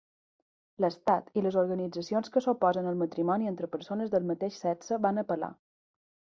[0.85, 5.55] L'estat i les organitzacions que s'oposen al matrimoni entre persones del mateix sexe van apel·lar.